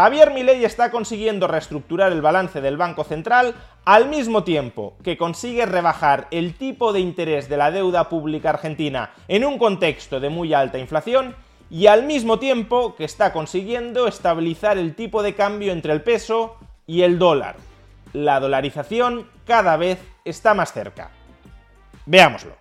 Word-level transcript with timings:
Javier 0.00 0.32
Milei 0.32 0.64
está 0.64 0.90
consiguiendo 0.90 1.46
reestructurar 1.46 2.10
el 2.10 2.22
balance 2.22 2.62
del 2.62 2.78
Banco 2.78 3.04
Central 3.04 3.54
al 3.84 4.08
mismo 4.08 4.44
tiempo 4.44 4.96
que 5.04 5.18
consigue 5.18 5.66
rebajar 5.66 6.26
el 6.30 6.54
tipo 6.54 6.94
de 6.94 7.00
interés 7.00 7.50
de 7.50 7.58
la 7.58 7.70
deuda 7.70 8.08
pública 8.08 8.48
argentina 8.48 9.12
en 9.28 9.44
un 9.44 9.58
contexto 9.58 10.18
de 10.18 10.30
muy 10.30 10.54
alta 10.54 10.78
inflación 10.78 11.36
y 11.68 11.86
al 11.86 12.04
mismo 12.04 12.38
tiempo 12.38 12.96
que 12.96 13.04
está 13.04 13.34
consiguiendo 13.34 14.08
estabilizar 14.08 14.78
el 14.78 14.94
tipo 14.94 15.22
de 15.22 15.34
cambio 15.34 15.70
entre 15.70 15.92
el 15.92 16.00
peso 16.00 16.56
y 16.86 17.02
el 17.02 17.18
dólar. 17.18 17.56
La 18.14 18.40
dolarización 18.40 19.28
cada 19.44 19.76
vez 19.76 19.98
está 20.24 20.54
más 20.54 20.72
cerca. 20.72 21.10
Veámoslo. 22.06 22.59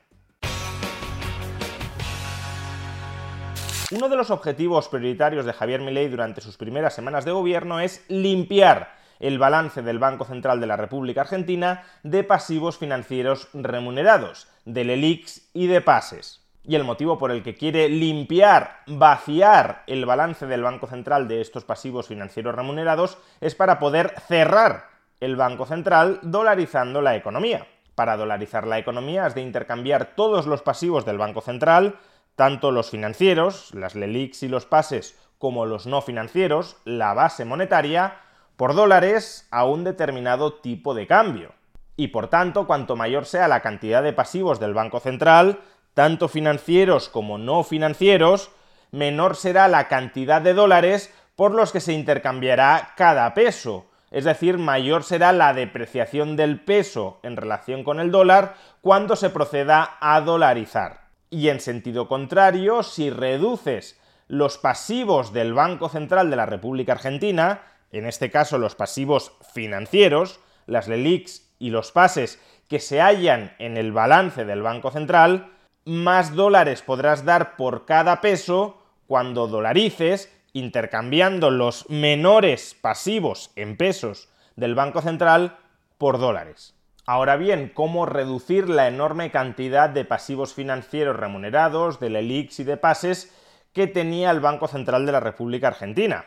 Uno 3.91 4.07
de 4.07 4.15
los 4.15 4.29
objetivos 4.29 4.87
prioritarios 4.87 5.45
de 5.45 5.53
Javier 5.53 5.81
Milei 5.81 6.09
durante 6.09 6.41
sus 6.41 6.57
primeras 6.57 6.93
semanas 6.93 7.25
de 7.25 7.31
gobierno 7.31 7.79
es 7.79 8.05
limpiar 8.07 8.93
el 9.19 9.39
balance 9.39 9.81
del 9.81 9.97
Banco 9.97 10.25
Central 10.25 10.61
de 10.61 10.67
la 10.67 10.77
República 10.77 11.21
Argentina 11.21 11.81
de 12.03 12.23
pasivos 12.23 12.77
financieros 12.77 13.49
remunerados, 13.51 14.47
de 14.65 14.83
LELIX 14.83 15.49
y 15.55 15.65
de 15.65 15.81
pases. 15.81 16.45
Y 16.63 16.75
el 16.75 16.83
motivo 16.83 17.17
por 17.17 17.31
el 17.31 17.41
que 17.41 17.55
quiere 17.55 17.89
limpiar, 17.89 18.81
vaciar 18.85 19.81
el 19.87 20.05
balance 20.05 20.45
del 20.45 20.61
Banco 20.61 20.85
Central 20.85 21.27
de 21.27 21.41
estos 21.41 21.65
pasivos 21.65 22.05
financieros 22.05 22.53
remunerados 22.53 23.17
es 23.41 23.55
para 23.55 23.79
poder 23.79 24.13
cerrar 24.27 24.85
el 25.19 25.35
Banco 25.35 25.65
Central 25.65 26.19
dolarizando 26.21 27.01
la 27.01 27.15
economía. 27.15 27.65
Para 27.95 28.17
dolarizar 28.17 28.67
la 28.67 28.77
economía 28.77 29.25
has 29.25 29.33
de 29.33 29.41
intercambiar 29.41 30.13
todos 30.15 30.45
los 30.45 30.61
pasivos 30.61 31.05
del 31.05 31.17
Banco 31.17 31.41
Central, 31.41 31.97
tanto 32.39 32.71
los 32.71 32.89
financieros, 32.89 33.73
las 33.73 33.95
LELIX 33.95 34.43
y 34.43 34.47
los 34.47 34.65
pases, 34.65 35.19
como 35.39 35.65
los 35.65 35.87
no 35.87 36.01
financieros, 36.01 36.77
la 36.85 37.13
base 37.13 37.43
monetaria, 37.43 38.13
por 38.55 38.75
dólares 38.75 39.45
a 39.51 39.65
un 39.65 39.83
determinado 39.83 40.53
tipo 40.53 40.93
de 40.93 41.05
cambio. 41.05 41.51
Y 41.97 42.07
por 42.07 42.29
tanto, 42.29 42.65
cuanto 42.65 42.95
mayor 42.95 43.25
sea 43.25 43.49
la 43.49 43.59
cantidad 43.59 44.01
de 44.01 44.13
pasivos 44.13 44.57
del 44.61 44.73
Banco 44.73 45.01
Central, 45.01 45.59
tanto 45.93 46.29
financieros 46.29 47.09
como 47.09 47.37
no 47.37 47.65
financieros, 47.65 48.51
menor 48.91 49.35
será 49.35 49.67
la 49.67 49.89
cantidad 49.89 50.41
de 50.41 50.53
dólares 50.53 51.13
por 51.35 51.53
los 51.53 51.73
que 51.73 51.81
se 51.81 51.91
intercambiará 51.91 52.93
cada 52.95 53.33
peso. 53.33 53.87
Es 54.11 54.23
decir, 54.23 54.57
mayor 54.57 55.03
será 55.03 55.33
la 55.33 55.53
depreciación 55.53 56.37
del 56.37 56.61
peso 56.61 57.19
en 57.21 57.35
relación 57.35 57.83
con 57.83 57.99
el 57.99 58.11
dólar 58.11 58.55
cuando 58.79 59.17
se 59.17 59.29
proceda 59.29 59.97
a 59.99 60.21
dolarizar. 60.21 61.08
Y 61.29 61.49
en 61.49 61.59
sentido 61.59 62.07
contrario, 62.07 62.83
si 62.83 63.09
reduces 63.09 63.99
los 64.27 64.57
pasivos 64.57 65.33
del 65.33 65.53
Banco 65.53 65.89
Central 65.89 66.29
de 66.29 66.35
la 66.35 66.45
República 66.45 66.93
Argentina, 66.93 67.63
en 67.91 68.05
este 68.05 68.31
caso 68.31 68.57
los 68.57 68.75
pasivos 68.75 69.33
financieros, 69.53 70.39
las 70.65 70.87
LELIX 70.87 71.43
y 71.59 71.69
los 71.71 71.91
pases 71.91 72.39
que 72.67 72.79
se 72.79 73.01
hallan 73.01 73.55
en 73.59 73.77
el 73.77 73.91
balance 73.91 74.45
del 74.45 74.61
Banco 74.61 74.91
Central, 74.91 75.51
más 75.85 76.35
dólares 76.35 76.81
podrás 76.83 77.25
dar 77.25 77.55
por 77.55 77.85
cada 77.85 78.21
peso 78.21 78.77
cuando 79.07 79.47
dolarices, 79.47 80.31
intercambiando 80.53 81.49
los 81.49 81.89
menores 81.89 82.75
pasivos 82.79 83.51
en 83.55 83.77
pesos 83.77 84.29
del 84.55 84.75
Banco 84.75 85.01
Central 85.01 85.57
por 85.97 86.19
dólares. 86.19 86.78
Ahora 87.11 87.37
bien, 87.37 87.71
¿cómo 87.73 88.05
reducir 88.05 88.69
la 88.69 88.87
enorme 88.87 89.31
cantidad 89.31 89.89
de 89.89 90.05
pasivos 90.05 90.53
financieros 90.53 91.15
remunerados, 91.15 91.99
de 91.99 92.11
LELIX 92.11 92.59
y 92.59 92.63
de 92.63 92.77
pases 92.77 93.35
que 93.73 93.87
tenía 93.87 94.29
el 94.29 94.41
Banco 94.41 94.67
Central 94.67 95.07
de 95.07 95.13
la 95.13 95.19
República 95.19 95.69
Argentina? 95.69 96.25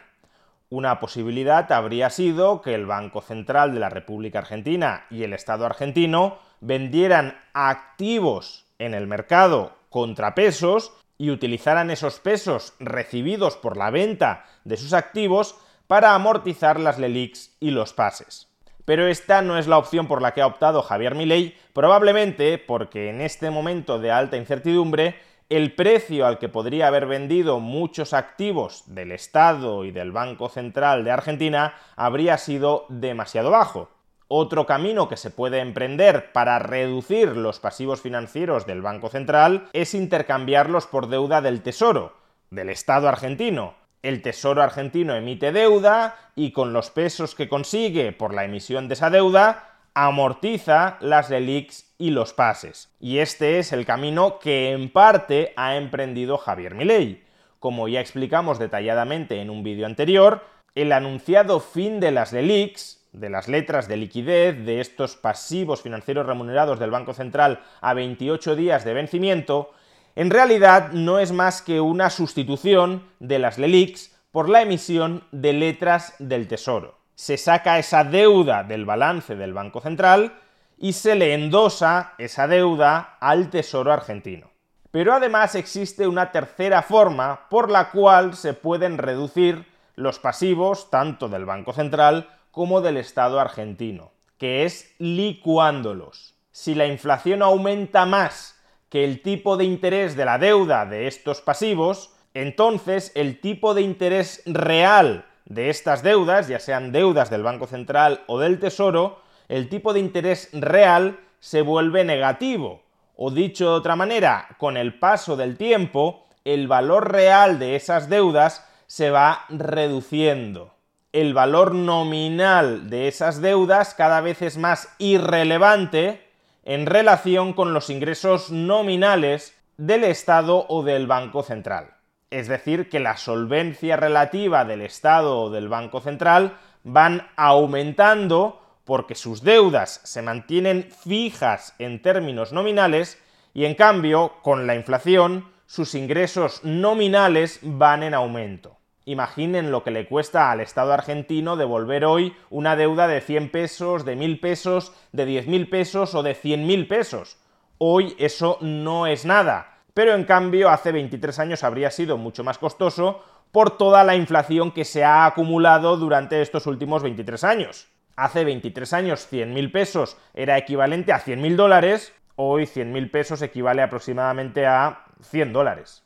Una 0.71 0.99
posibilidad 0.99 1.71
habría 1.71 2.11
sido 2.11 2.63
que 2.63 2.75
el 2.75 2.87
Banco 2.87 3.23
Central 3.23 3.73
de 3.73 3.79
la 3.79 3.91
República 3.91 4.41
Argentina 4.41 5.07
y 5.09 5.23
el 5.23 5.35
Estado 5.35 5.67
argentino 5.67 6.39
vendieran 6.61 7.41
activos 7.53 8.67
en 8.81 8.95
el 8.95 9.07
mercado 9.07 9.77
contrapesos 9.89 10.93
y 11.17 11.31
utilizaran 11.31 11.93
esos 11.93 12.19
pesos 12.19 12.75
recibidos 12.81 13.57
por 13.57 13.77
la 13.77 13.91
venta 13.91 14.47
de 14.65 14.77
sus 14.77 14.95
activos 14.95 15.55
para 15.87 16.17
amortizar 16.17 16.81
las 16.81 16.99
LELIX 16.99 17.53
y 17.61 17.71
los 17.71 17.93
pases. 17.93 18.52
Pero 18.85 19.07
esta 19.07 19.43
no 19.43 19.59
es 19.59 19.69
la 19.69 19.79
opción 19.79 20.07
por 20.07 20.23
la 20.23 20.33
que 20.33 20.43
ha 20.43 20.47
optado 20.47 20.83
Javier 20.83 21.15
Milei, 21.15 21.57
probablemente 21.73 22.59
porque 22.59 23.11
en 23.11 23.21
este 23.21 23.51
momento 23.51 23.99
de 23.99 24.11
alta 24.11 24.37
incertidumbre 24.37 25.17
el 25.49 25.75
precio 25.75 26.27
al 26.27 26.39
que 26.39 26.49
podría 26.49 26.87
haber 26.87 27.05
vendido 27.07 27.61
muchos 27.61 28.15
activos 28.15 28.85
del 28.87 29.13
Estado 29.13 29.85
y 29.85 29.91
del 29.91 30.11
Banco 30.11 30.49
Central 30.49 31.05
de 31.05 31.11
Argentina 31.11 31.75
habría 31.95 32.39
sido 32.39 32.87
demasiado 32.89 33.51
bajo. 33.51 33.91
Otro 34.29 34.65
camino 34.65 35.11
que 35.11 35.19
se 35.19 35.31
puede 35.31 35.61
emprender 35.61 36.33
para 36.33 36.59
reducir 36.59 37.37
los 37.37 37.61
pasivos 37.61 38.01
financieros 38.01 38.65
del 38.65 38.81
Banco 38.81 39.11
Central 39.11 39.69
es 39.75 39.93
intercambiarlos 39.93 40.87
por 40.87 41.09
deuda 41.09 41.43
del 41.43 41.61
Tesoro, 41.61 42.17
del 42.49 42.71
Estado 42.71 43.09
argentino, 43.09 43.75
el 44.03 44.21
Tesoro 44.23 44.63
argentino 44.63 45.15
emite 45.15 45.53
deuda 45.53 46.17
y 46.35 46.53
con 46.53 46.73
los 46.73 46.91
pesos 46.91 47.35
que 47.35 47.49
consigue 47.49 48.13
por 48.13 48.35
la 48.35 48.45
emisión 48.45 48.89
de 48.89 48.95
esa 48.95 49.11
deuda 49.11 49.69
amortiza 49.95 50.97
las 51.01 51.31
LELIX 51.31 51.95
y 51.99 52.11
los 52.11 52.33
pases. 52.33 52.91
Y 52.99 53.19
este 53.19 53.59
es 53.59 53.73
el 53.73 53.85
camino 53.85 54.39
que 54.39 54.73
en 54.73 54.91
parte 54.91 55.53
ha 55.57 55.77
emprendido 55.77 56.39
Javier 56.39 56.75
Milei. 56.75 57.23
Como 57.59 57.89
ya 57.89 58.01
explicamos 58.01 58.59
detalladamente 58.59 59.41
en 59.41 59.51
un 59.51 59.63
vídeo 59.63 59.87
anterior, 59.87 60.43
el 60.75 60.93
anunciado 60.93 61.61
fin 61.61 62.01
de 62.01 62.11
las 62.11 62.33
LELIX, 62.33 63.03
de 63.13 63.29
las 63.29 63.47
letras 63.47 63.89
de 63.89 63.99
liquidez 63.99 64.65
de 64.65 64.81
estos 64.81 65.17
pasivos 65.17 65.83
financieros 65.83 66.27
remunerados 66.27 66.79
del 66.79 66.91
Banco 66.91 67.13
Central 67.13 67.61
a 67.83 67.93
28 67.93 68.57
días 68.57 68.85
de 68.85 68.95
vencimiento, 68.95 69.73
en 70.15 70.31
realidad 70.31 70.93
no 70.93 71.19
es 71.19 71.33
más 71.33 71.63
que 71.63 71.81
una 71.81 72.11
sustitución 72.11 73.03
de 73.19 73.39
las 73.39 73.59
LELIX 73.59 74.13
por 74.31 74.49
la 74.49 74.63
emisión 74.63 75.25
de 75.33 75.53
letras 75.53 76.15
del 76.19 76.49
Tesoro. 76.49 76.99
Se 77.15 77.37
saca 77.37 77.79
esa 77.79 78.05
deuda 78.05 78.65
del 78.65 78.85
balance 78.85 79.37
del 79.37 79.55
Banco 79.55 79.81
Central 79.81 80.35
y 80.79 80.95
se 80.95 81.15
le 81.15 81.35
endosa 81.35 82.15
esa 82.19 82.47
deuda 82.47 83.17
al 83.21 83.51
Tesoro 83.51 83.93
argentino. 83.93 84.51
Pero 84.91 85.15
además 85.15 85.55
existe 85.55 86.07
una 86.07 86.31
tercera 86.33 86.83
forma 86.83 87.49
por 87.49 87.71
la 87.71 87.91
cual 87.91 88.35
se 88.35 88.53
pueden 88.53 88.99
reducir 88.99 89.67
los 89.95 90.19
pasivos 90.19 90.91
tanto 90.91 91.29
del 91.29 91.47
Banco 91.47 91.73
Central 91.73 92.29
como 92.51 92.83
del 92.83 92.99
Estado 92.99 93.41
argentino, 93.41 94.13
que 94.37 94.65
es 94.65 94.95
licuándolos. 94.99 96.35
Si 96.51 96.75
la 96.75 96.87
inflación 96.87 97.43
aumenta 97.43 98.05
más 98.05 98.52
que 98.93 99.05
el 99.05 99.23
tipo 99.23 99.57
de 99.57 99.65
interés 99.65 100.17
de 100.17 100.27
la 100.27 100.37
deuda 100.37 100.85
de 100.85 101.07
estos 101.07 101.41
pasivos, 101.41 102.11
entonces 102.35 103.11
el 103.15 103.41
tipo 103.41 103.73
de 103.73 103.81
interés 103.81 104.43
real 104.45 105.25
de 105.47 105.71
estas 105.71 106.03
deudas, 106.03 106.47
ya 106.47 106.59
sean 106.59 106.93
deudas 106.93 107.31
del 107.31 107.43
Banco 107.43 107.67
Central 107.67 108.23
o 108.27 108.39
del 108.39 108.61
Tesoro, 108.61 109.23
el 109.49 109.71
tipo 109.71 109.95
de 109.95 110.01
interés 110.01 110.51
real 110.53 111.19
se 111.41 111.63
vuelve 111.63 112.05
negativo. 112.05 112.83
O 113.17 113.31
dicho 113.31 113.71
de 113.71 113.77
otra 113.77 113.97
manera, 113.97 114.57
con 114.59 114.77
el 114.77 114.99
paso 114.99 115.39
del 115.39 115.57
tiempo, 115.57 116.27
el 116.45 116.69
valor 116.69 117.13
real 117.13 117.59
de 117.59 117.77
esas 117.77 118.11
deudas 118.11 118.63
se 118.89 119.09
va 119.09 119.47
reduciendo. 119.49 120.75
El 121.15 121.33
valor 121.33 121.75
nominal 121.75 122.91
de 122.91 123.09
esas 123.09 123.41
deudas 123.41 123.95
cada 123.95 124.21
vez 124.21 124.43
es 124.43 124.59
más 124.59 124.95
irrelevante 124.99 126.31
en 126.65 126.87
relación 126.87 127.53
con 127.53 127.73
los 127.73 127.91
ingresos 127.91 128.51
nominales 128.51 129.57
del 129.77 130.05
Estado 130.05 130.67
o 130.69 130.83
del 130.83 131.07
Banco 131.07 131.43
Central. 131.43 131.95
Es 132.31 132.49
decir, 132.49 132.89
que 132.89 133.01
la 133.01 133.17
solvencia 133.17 133.97
relativa 133.97 134.65
del 134.65 134.83
Estado 134.83 135.41
o 135.41 135.51
del 135.51 135.69
Banco 135.69 136.01
Central 136.01 136.57
van 136.85 137.29
aumentando 137.37 138.61
porque 138.85 139.15
sus 139.15 139.43
deudas 139.43 140.01
se 140.05 140.23
mantienen 140.23 140.91
fijas 140.91 141.75
en 141.79 142.03
términos 142.03 142.53
nominales 142.53 143.19
y 143.55 143.65
en 143.65 143.75
cambio, 143.75 144.35
con 144.43 144.67
la 144.67 144.75
inflación, 144.75 145.53
sus 145.67 145.95
ingresos 145.95 146.65
nominales 146.65 147.59
van 147.63 148.03
en 148.03 148.15
aumento. 148.15 148.79
Imaginen 149.05 149.73
lo 149.73 149.83
que 149.83 149.91
le 149.91 150.07
cuesta 150.07 150.51
al 150.51 150.61
Estado 150.61 150.93
argentino 150.93 151.57
devolver 151.57 152.05
hoy 152.05 152.37
una 152.51 152.77
deuda 152.77 153.09
de 153.09 153.21
100 153.21 153.51
pesos, 153.51 154.05
de 154.05 154.15
1000 154.15 154.41
pesos, 154.41 154.93
de 155.11 155.27
10.000 155.27 155.71
pesos 155.71 156.15
o 156.15 156.23
de 156.23 156.37
100.000 156.37 156.87
pesos. 156.87 157.39
Hoy 157.79 158.15
eso 158.19 158.59
no 158.61 159.09
es 159.09 159.25
nada, 159.25 159.79
pero 159.93 160.15
en 160.15 160.25
cambio 160.25 160.71
hace 160.71 160.93
23 160.93 161.37
años 161.41 161.65
habría 161.65 161.91
sido 161.91 162.17
mucho 162.17 162.45
más 162.45 162.59
costoso 162.59 163.25
por 163.51 163.77
toda 163.77 164.05
la 164.05 164.15
inflación 164.15 164.71
que 164.71 164.85
se 164.85 165.05
ha 165.05 165.27
acumulado 165.27 165.97
durante 165.97 166.41
estos 166.41 166.67
últimos 166.67 167.03
23 167.03 167.43
años. 167.43 167.89
Hace 168.15 168.45
23 168.45 168.93
años 168.93 169.29
100.000 169.31 169.73
pesos 169.73 170.17
era 170.33 170.59
equivalente 170.59 171.13
a 171.13 171.21
100.000 171.21 171.57
dólares, 171.57 172.15
hoy 172.37 172.65
100.000 172.65 173.11
pesos 173.11 173.43
equivale 173.43 173.83
aproximadamente 173.83 174.65
a 174.65 175.07
100 175.23 175.53
dólares. 175.53 176.05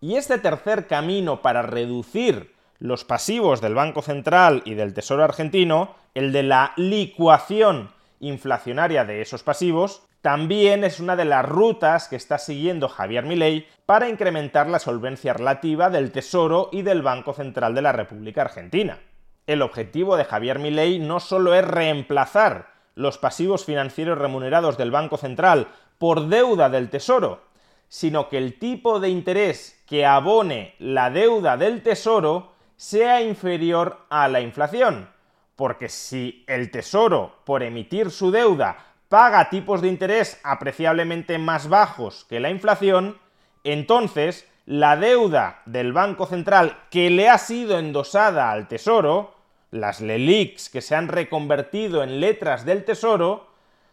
Y 0.00 0.14
este 0.14 0.38
tercer 0.38 0.86
camino 0.86 1.42
para 1.42 1.62
reducir 1.62 2.54
los 2.78 3.04
pasivos 3.04 3.60
del 3.60 3.74
Banco 3.74 4.00
Central 4.00 4.62
y 4.64 4.74
del 4.74 4.94
Tesoro 4.94 5.24
argentino, 5.24 5.96
el 6.14 6.30
de 6.32 6.44
la 6.44 6.72
licuación 6.76 7.90
inflacionaria 8.20 9.04
de 9.04 9.22
esos 9.22 9.42
pasivos, 9.42 10.02
también 10.22 10.84
es 10.84 11.00
una 11.00 11.16
de 11.16 11.24
las 11.24 11.44
rutas 11.44 12.06
que 12.06 12.14
está 12.14 12.38
siguiendo 12.38 12.88
Javier 12.88 13.24
Milei 13.24 13.66
para 13.86 14.08
incrementar 14.08 14.68
la 14.68 14.78
solvencia 14.78 15.32
relativa 15.32 15.90
del 15.90 16.12
Tesoro 16.12 16.68
y 16.70 16.82
del 16.82 17.02
Banco 17.02 17.32
Central 17.32 17.74
de 17.74 17.82
la 17.82 17.90
República 17.90 18.42
Argentina. 18.42 19.00
El 19.48 19.62
objetivo 19.62 20.16
de 20.16 20.24
Javier 20.24 20.60
Milei 20.60 21.00
no 21.00 21.18
solo 21.18 21.54
es 21.54 21.66
reemplazar 21.66 22.68
los 22.94 23.18
pasivos 23.18 23.64
financieros 23.64 24.18
remunerados 24.18 24.78
del 24.78 24.92
Banco 24.92 25.16
Central 25.16 25.68
por 25.98 26.28
deuda 26.28 26.68
del 26.68 26.88
Tesoro, 26.90 27.47
sino 27.88 28.28
que 28.28 28.38
el 28.38 28.58
tipo 28.58 29.00
de 29.00 29.08
interés 29.08 29.82
que 29.86 30.04
abone 30.04 30.74
la 30.78 31.10
deuda 31.10 31.56
del 31.56 31.82
Tesoro 31.82 32.52
sea 32.76 33.22
inferior 33.22 34.06
a 34.10 34.28
la 34.28 34.40
inflación. 34.40 35.08
Porque 35.56 35.88
si 35.88 36.44
el 36.46 36.70
Tesoro, 36.70 37.40
por 37.44 37.62
emitir 37.62 38.10
su 38.10 38.30
deuda, 38.30 38.76
paga 39.08 39.50
tipos 39.50 39.80
de 39.80 39.88
interés 39.88 40.40
apreciablemente 40.44 41.38
más 41.38 41.68
bajos 41.68 42.26
que 42.28 42.40
la 42.40 42.50
inflación, 42.50 43.18
entonces 43.64 44.46
la 44.66 44.96
deuda 44.96 45.62
del 45.64 45.92
Banco 45.92 46.26
Central 46.26 46.78
que 46.90 47.08
le 47.10 47.28
ha 47.28 47.38
sido 47.38 47.78
endosada 47.78 48.52
al 48.52 48.68
Tesoro, 48.68 49.34
las 49.70 50.00
LELIX 50.00 50.68
que 50.68 50.82
se 50.82 50.94
han 50.94 51.08
reconvertido 51.08 52.02
en 52.02 52.20
letras 52.20 52.64
del 52.64 52.84
Tesoro, 52.84 53.47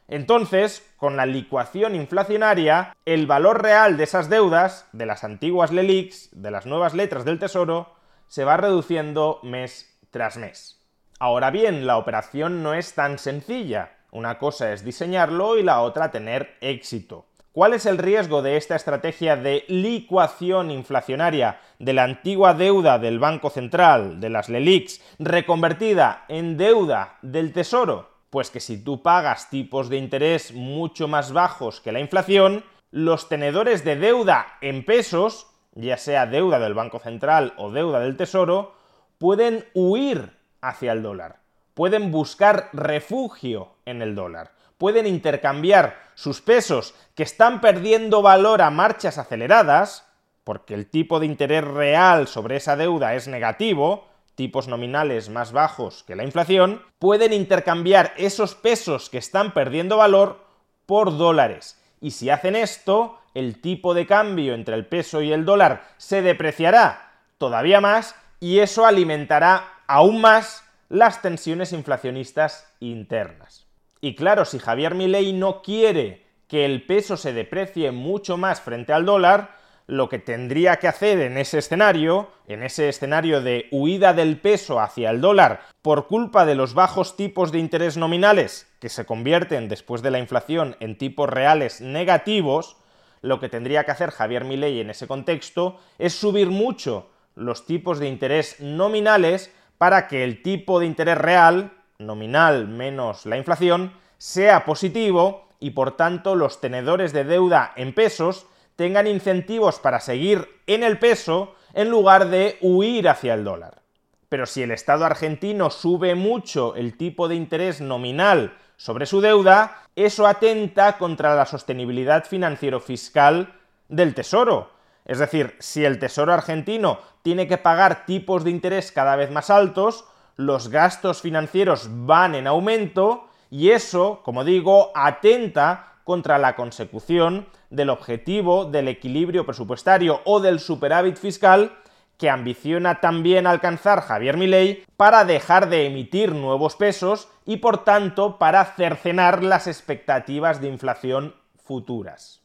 entonces, 0.07 0.87
con 0.97 1.17
la 1.17 1.25
licuación 1.25 1.95
inflacionaria, 1.95 2.95
el 3.05 3.25
valor 3.25 3.63
real 3.63 3.97
de 3.97 4.03
esas 4.03 4.29
deudas, 4.29 4.87
de 4.93 5.05
las 5.05 5.23
antiguas 5.23 5.71
LELIX, 5.71 6.29
de 6.31 6.51
las 6.51 6.65
nuevas 6.65 6.93
letras 6.93 7.25
del 7.25 7.39
Tesoro, 7.39 7.95
se 8.27 8.43
va 8.43 8.57
reduciendo 8.57 9.39
mes 9.41 9.99
tras 10.11 10.37
mes. 10.37 10.81
Ahora 11.19 11.49
bien, 11.49 11.87
la 11.87 11.97
operación 11.97 12.61
no 12.61 12.73
es 12.73 12.93
tan 12.93 13.17
sencilla. 13.17 13.97
Una 14.11 14.37
cosa 14.37 14.73
es 14.73 14.85
diseñarlo 14.85 15.57
y 15.57 15.63
la 15.63 15.81
otra 15.81 16.11
tener 16.11 16.55
éxito. 16.61 17.25
¿Cuál 17.51 17.73
es 17.73 17.85
el 17.85 17.97
riesgo 17.97 18.41
de 18.41 18.57
esta 18.57 18.75
estrategia 18.75 19.37
de 19.37 19.63
licuación 19.69 20.71
inflacionaria 20.71 21.61
de 21.79 21.93
la 21.93 22.03
antigua 22.03 22.53
deuda 22.53 22.99
del 22.99 23.17
Banco 23.17 23.49
Central, 23.49 24.19
de 24.19 24.29
las 24.29 24.49
LELIX, 24.49 25.01
reconvertida 25.19 26.25
en 26.27 26.57
deuda 26.57 27.17
del 27.21 27.53
Tesoro? 27.53 28.14
Pues 28.35 28.51
que 28.51 28.59
si 28.59 28.83
tú 28.83 29.01
pagas 29.01 29.49
tipos 29.49 29.87
de 29.87 29.95
interés 29.95 30.51
mucho 30.51 31.07
más 31.07 31.31
bajos 31.31 31.79
que 31.79 31.93
la 31.93 32.01
inflación, 32.01 32.65
los 32.91 33.29
tenedores 33.29 33.85
de 33.85 33.95
deuda 33.95 34.57
en 34.59 34.83
pesos, 34.83 35.47
ya 35.73 35.95
sea 35.95 36.25
deuda 36.25 36.59
del 36.59 36.73
Banco 36.73 36.99
Central 36.99 37.53
o 37.55 37.71
deuda 37.71 38.01
del 38.01 38.17
Tesoro, 38.17 38.75
pueden 39.19 39.63
huir 39.73 40.37
hacia 40.59 40.91
el 40.91 41.01
dólar, 41.01 41.43
pueden 41.73 42.11
buscar 42.11 42.67
refugio 42.73 43.77
en 43.85 44.01
el 44.01 44.15
dólar, 44.15 44.51
pueden 44.77 45.07
intercambiar 45.07 45.95
sus 46.15 46.41
pesos 46.41 46.93
que 47.15 47.23
están 47.23 47.61
perdiendo 47.61 48.21
valor 48.21 48.61
a 48.61 48.69
marchas 48.69 49.17
aceleradas, 49.17 50.09
porque 50.43 50.73
el 50.73 50.89
tipo 50.89 51.21
de 51.21 51.27
interés 51.27 51.63
real 51.63 52.27
sobre 52.27 52.57
esa 52.57 52.75
deuda 52.75 53.15
es 53.15 53.29
negativo, 53.29 54.09
tipos 54.35 54.67
nominales 54.67 55.29
más 55.29 55.51
bajos 55.51 56.03
que 56.03 56.15
la 56.15 56.23
inflación, 56.23 56.81
pueden 56.99 57.33
intercambiar 57.33 58.13
esos 58.17 58.55
pesos 58.55 59.09
que 59.09 59.17
están 59.17 59.53
perdiendo 59.53 59.97
valor 59.97 60.45
por 60.85 61.17
dólares. 61.17 61.81
Y 62.01 62.11
si 62.11 62.29
hacen 62.29 62.55
esto, 62.55 63.19
el 63.33 63.61
tipo 63.61 63.93
de 63.93 64.05
cambio 64.05 64.53
entre 64.53 64.75
el 64.75 64.85
peso 64.85 65.21
y 65.21 65.31
el 65.31 65.45
dólar 65.45 65.87
se 65.97 66.21
depreciará 66.21 67.11
todavía 67.37 67.81
más 67.81 68.15
y 68.39 68.59
eso 68.59 68.85
alimentará 68.85 69.81
aún 69.87 70.21
más 70.21 70.63
las 70.89 71.21
tensiones 71.21 71.73
inflacionistas 71.73 72.71
internas. 72.79 73.65
Y 74.01 74.15
claro, 74.15 74.45
si 74.45 74.59
Javier 74.59 74.93
Milei 74.93 75.33
no 75.33 75.61
quiere 75.61 76.25
que 76.47 76.65
el 76.65 76.85
peso 76.85 77.17
se 77.17 77.33
deprecie 77.33 77.91
mucho 77.91 78.37
más 78.37 78.61
frente 78.61 78.93
al 78.93 79.05
dólar, 79.05 79.55
lo 79.87 80.09
que 80.09 80.19
tendría 80.19 80.77
que 80.77 80.87
hacer 80.87 81.19
en 81.19 81.37
ese 81.37 81.59
escenario, 81.59 82.29
en 82.47 82.63
ese 82.63 82.89
escenario 82.89 83.41
de 83.41 83.67
huida 83.71 84.13
del 84.13 84.39
peso 84.39 84.79
hacia 84.79 85.11
el 85.11 85.21
dólar 85.21 85.61
por 85.81 86.07
culpa 86.07 86.45
de 86.45 86.55
los 86.55 86.73
bajos 86.73 87.15
tipos 87.15 87.51
de 87.51 87.59
interés 87.59 87.95
nominales 87.95 88.67
que 88.79 88.89
se 88.89 89.05
convierten 89.05 89.69
después 89.69 90.01
de 90.01 90.11
la 90.11 90.19
inflación 90.19 90.75
en 90.79 90.97
tipos 90.97 91.29
reales 91.29 91.81
negativos, 91.81 92.77
lo 93.21 93.39
que 93.39 93.49
tendría 93.49 93.83
que 93.83 93.91
hacer 93.91 94.11
Javier 94.11 94.43
Milei 94.43 94.79
en 94.79 94.89
ese 94.89 95.07
contexto 95.07 95.79
es 95.99 96.13
subir 96.13 96.49
mucho 96.49 97.09
los 97.35 97.65
tipos 97.65 97.99
de 97.99 98.07
interés 98.07 98.59
nominales 98.59 99.53
para 99.77 100.07
que 100.07 100.23
el 100.23 100.41
tipo 100.41 100.79
de 100.79 100.85
interés 100.85 101.17
real, 101.17 101.73
nominal 101.99 102.67
menos 102.67 103.25
la 103.25 103.37
inflación, 103.37 103.93
sea 104.17 104.65
positivo 104.65 105.49
y 105.59 105.71
por 105.71 105.95
tanto 105.95 106.35
los 106.35 106.61
tenedores 106.61 107.13
de 107.13 107.23
deuda 107.23 107.73
en 107.75 107.93
pesos 107.93 108.47
tengan 108.75 109.07
incentivos 109.07 109.79
para 109.79 109.99
seguir 109.99 110.61
en 110.67 110.83
el 110.83 110.99
peso 110.99 111.55
en 111.73 111.89
lugar 111.89 112.29
de 112.29 112.57
huir 112.61 113.09
hacia 113.09 113.33
el 113.33 113.43
dólar. 113.43 113.81
Pero 114.29 114.45
si 114.45 114.63
el 114.63 114.71
Estado 114.71 115.05
argentino 115.05 115.69
sube 115.69 116.15
mucho 116.15 116.75
el 116.75 116.97
tipo 116.97 117.27
de 117.27 117.35
interés 117.35 117.81
nominal 117.81 118.57
sobre 118.77 119.05
su 119.05 119.21
deuda, 119.21 119.83
eso 119.95 120.27
atenta 120.27 120.97
contra 120.97 121.35
la 121.35 121.45
sostenibilidad 121.45 122.25
financiero-fiscal 122.25 123.53
del 123.87 124.13
Tesoro. 124.13 124.71
Es 125.05 125.19
decir, 125.19 125.55
si 125.59 125.85
el 125.85 125.99
Tesoro 125.99 126.33
argentino 126.33 126.99
tiene 127.21 127.47
que 127.47 127.57
pagar 127.57 128.05
tipos 128.05 128.43
de 128.43 128.51
interés 128.51 128.91
cada 128.91 129.15
vez 129.15 129.31
más 129.31 129.49
altos, 129.49 130.05
los 130.35 130.69
gastos 130.69 131.21
financieros 131.21 131.87
van 131.89 132.35
en 132.35 132.47
aumento 132.47 133.29
y 133.49 133.69
eso, 133.69 134.21
como 134.23 134.43
digo, 134.43 134.91
atenta 134.95 135.94
contra 136.05 136.37
la 136.37 136.55
consecución 136.55 137.47
del 137.69 137.89
objetivo 137.89 138.63
del 138.63 138.87
equilibrio 138.87 139.45
presupuestario 139.45 140.21
o 140.23 140.39
del 140.39 140.61
superávit 140.61 141.17
fiscal 141.17 141.77
que 142.17 142.29
ambiciona 142.29 143.01
también 143.01 143.45
alcanzar 143.47 143.99
Javier 144.01 144.37
Milei 144.37 144.85
para 144.95 145.25
dejar 145.25 145.67
de 145.67 145.87
emitir 145.87 146.31
nuevos 146.31 146.77
pesos 146.77 147.27
y 147.45 147.57
por 147.57 147.83
tanto 147.83 148.37
para 148.37 148.63
cercenar 148.63 149.43
las 149.43 149.67
expectativas 149.67 150.61
de 150.61 150.69
inflación 150.69 151.35
futuras. 151.61 152.41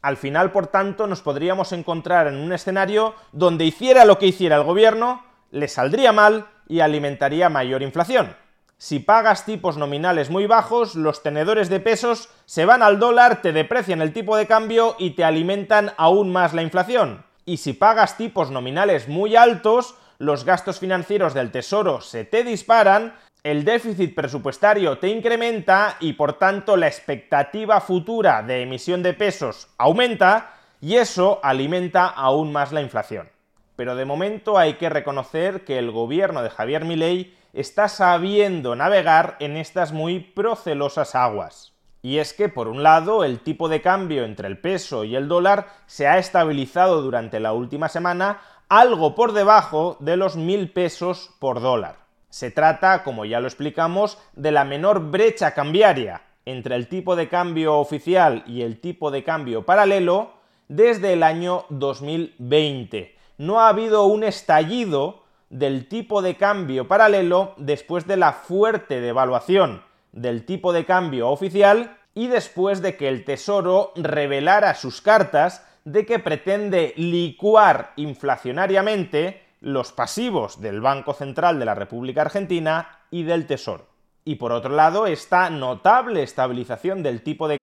Al 0.00 0.16
final, 0.16 0.50
por 0.50 0.68
tanto, 0.68 1.06
nos 1.06 1.20
podríamos 1.20 1.72
encontrar 1.72 2.26
en 2.26 2.36
un 2.36 2.52
escenario 2.52 3.14
donde 3.32 3.64
hiciera 3.64 4.04
lo 4.04 4.18
que 4.18 4.26
hiciera 4.26 4.56
el 4.56 4.64
gobierno, 4.64 5.22
le 5.50 5.68
saldría 5.68 6.12
mal 6.12 6.46
y 6.66 6.80
alimentaría 6.80 7.48
mayor 7.48 7.82
inflación. 7.82 8.34
Si 8.82 8.98
pagas 8.98 9.44
tipos 9.44 9.76
nominales 9.76 10.28
muy 10.28 10.48
bajos, 10.48 10.96
los 10.96 11.22
tenedores 11.22 11.68
de 11.68 11.78
pesos 11.78 12.28
se 12.46 12.64
van 12.64 12.82
al 12.82 12.98
dólar, 12.98 13.40
te 13.40 13.52
deprecian 13.52 14.02
el 14.02 14.12
tipo 14.12 14.36
de 14.36 14.48
cambio 14.48 14.96
y 14.98 15.10
te 15.10 15.22
alimentan 15.22 15.92
aún 15.98 16.32
más 16.32 16.52
la 16.52 16.62
inflación. 16.62 17.24
Y 17.44 17.58
si 17.58 17.74
pagas 17.74 18.16
tipos 18.16 18.50
nominales 18.50 19.06
muy 19.06 19.36
altos, 19.36 19.94
los 20.18 20.44
gastos 20.44 20.80
financieros 20.80 21.32
del 21.32 21.52
tesoro 21.52 22.00
se 22.00 22.24
te 22.24 22.42
disparan, 22.42 23.14
el 23.44 23.64
déficit 23.64 24.16
presupuestario 24.16 24.98
te 24.98 25.06
incrementa 25.06 25.96
y 26.00 26.14
por 26.14 26.32
tanto 26.32 26.76
la 26.76 26.88
expectativa 26.88 27.80
futura 27.80 28.42
de 28.42 28.62
emisión 28.62 29.04
de 29.04 29.14
pesos 29.14 29.68
aumenta 29.78 30.54
y 30.80 30.96
eso 30.96 31.38
alimenta 31.44 32.08
aún 32.08 32.50
más 32.50 32.72
la 32.72 32.82
inflación. 32.82 33.28
Pero 33.76 33.94
de 33.94 34.06
momento 34.06 34.58
hay 34.58 34.74
que 34.74 34.88
reconocer 34.88 35.64
que 35.64 35.78
el 35.78 35.92
gobierno 35.92 36.42
de 36.42 36.50
Javier 36.50 36.84
Milei 36.84 37.36
está 37.52 37.88
sabiendo 37.88 38.74
navegar 38.76 39.36
en 39.40 39.56
estas 39.56 39.92
muy 39.92 40.20
procelosas 40.20 41.14
aguas. 41.14 41.72
Y 42.00 42.18
es 42.18 42.32
que, 42.32 42.48
por 42.48 42.66
un 42.66 42.82
lado, 42.82 43.22
el 43.22 43.40
tipo 43.40 43.68
de 43.68 43.80
cambio 43.80 44.24
entre 44.24 44.48
el 44.48 44.58
peso 44.58 45.04
y 45.04 45.14
el 45.14 45.28
dólar 45.28 45.68
se 45.86 46.08
ha 46.08 46.18
estabilizado 46.18 47.00
durante 47.02 47.38
la 47.38 47.52
última 47.52 47.88
semana 47.88 48.40
algo 48.68 49.14
por 49.14 49.32
debajo 49.32 49.96
de 50.00 50.16
los 50.16 50.36
mil 50.36 50.72
pesos 50.72 51.30
por 51.38 51.60
dólar. 51.60 51.96
Se 52.30 52.50
trata, 52.50 53.04
como 53.04 53.24
ya 53.24 53.38
lo 53.38 53.46
explicamos, 53.46 54.18
de 54.34 54.50
la 54.50 54.64
menor 54.64 55.10
brecha 55.10 55.52
cambiaria 55.52 56.22
entre 56.44 56.74
el 56.74 56.88
tipo 56.88 57.14
de 57.14 57.28
cambio 57.28 57.78
oficial 57.78 58.42
y 58.46 58.62
el 58.62 58.80
tipo 58.80 59.10
de 59.10 59.22
cambio 59.22 59.64
paralelo, 59.64 60.32
desde 60.68 61.12
el 61.12 61.22
año 61.22 61.66
2020. 61.68 63.14
No 63.38 63.60
ha 63.60 63.68
habido 63.68 64.04
un 64.06 64.24
estallido 64.24 65.21
del 65.52 65.86
tipo 65.86 66.22
de 66.22 66.36
cambio 66.36 66.88
paralelo 66.88 67.54
después 67.58 68.06
de 68.06 68.16
la 68.16 68.32
fuerte 68.32 69.02
devaluación 69.02 69.82
del 70.12 70.46
tipo 70.46 70.72
de 70.72 70.86
cambio 70.86 71.28
oficial 71.28 71.98
y 72.14 72.26
después 72.28 72.80
de 72.80 72.96
que 72.96 73.06
el 73.08 73.24
Tesoro 73.24 73.92
revelara 73.94 74.74
sus 74.74 75.02
cartas 75.02 75.66
de 75.84 76.06
que 76.06 76.18
pretende 76.18 76.94
licuar 76.96 77.92
inflacionariamente 77.96 79.42
los 79.60 79.92
pasivos 79.92 80.60
del 80.60 80.80
Banco 80.80 81.12
Central 81.12 81.58
de 81.58 81.66
la 81.66 81.74
República 81.74 82.22
Argentina 82.22 83.00
y 83.10 83.24
del 83.24 83.46
Tesoro. 83.46 83.86
Y 84.24 84.36
por 84.36 84.52
otro 84.52 84.74
lado, 84.74 85.06
esta 85.06 85.50
notable 85.50 86.22
estabilización 86.22 87.02
del 87.02 87.22
tipo 87.22 87.46
de 87.46 87.58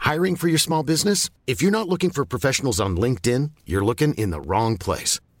Hiring 0.00 0.36
for 0.36 0.48
your 0.48 0.58
small 0.58 0.82
business? 0.82 1.30
If 1.46 1.62
you're 1.62 1.70
not 1.70 1.88
looking 1.88 2.10
for 2.10 2.24
professionals 2.26 2.78
on 2.78 2.96
LinkedIn, 2.96 3.52
you're 3.64 3.84
looking 3.84 4.14
in 4.14 4.30
the 4.30 4.40
wrong 4.40 4.76
place. 4.76 5.18